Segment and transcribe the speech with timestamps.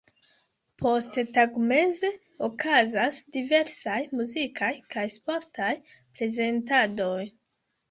[0.83, 2.09] Posttagmeze
[2.47, 7.23] okazas diversaj muzikaj kaj sportaj prezentadoj.